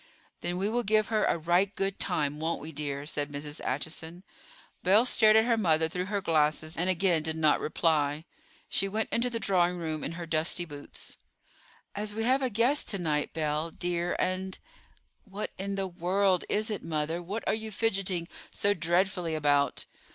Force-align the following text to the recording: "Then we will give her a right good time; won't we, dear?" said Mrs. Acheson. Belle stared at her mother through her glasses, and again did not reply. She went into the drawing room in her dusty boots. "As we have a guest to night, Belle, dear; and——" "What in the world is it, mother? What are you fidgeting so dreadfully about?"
"Then 0.39 0.57
we 0.57 0.67
will 0.67 0.81
give 0.81 1.09
her 1.09 1.25
a 1.25 1.37
right 1.37 1.75
good 1.75 1.99
time; 1.99 2.39
won't 2.39 2.59
we, 2.59 2.71
dear?" 2.71 3.05
said 3.05 3.29
Mrs. 3.31 3.61
Acheson. 3.63 4.23
Belle 4.81 5.05
stared 5.05 5.35
at 5.35 5.45
her 5.45 5.57
mother 5.57 5.87
through 5.87 6.05
her 6.05 6.21
glasses, 6.21 6.75
and 6.75 6.89
again 6.89 7.21
did 7.21 7.35
not 7.37 7.59
reply. 7.59 8.25
She 8.67 8.87
went 8.87 9.09
into 9.11 9.29
the 9.29 9.39
drawing 9.39 9.77
room 9.77 10.03
in 10.03 10.13
her 10.13 10.25
dusty 10.25 10.65
boots. 10.65 11.17
"As 11.93 12.15
we 12.15 12.23
have 12.23 12.41
a 12.41 12.49
guest 12.49 12.89
to 12.89 12.97
night, 12.97 13.31
Belle, 13.33 13.69
dear; 13.69 14.15
and——" 14.17 14.57
"What 15.23 15.51
in 15.59 15.75
the 15.75 15.85
world 15.85 16.45
is 16.49 16.71
it, 16.71 16.83
mother? 16.83 17.21
What 17.21 17.47
are 17.47 17.53
you 17.53 17.69
fidgeting 17.69 18.27
so 18.49 18.73
dreadfully 18.73 19.35
about?" 19.35 19.85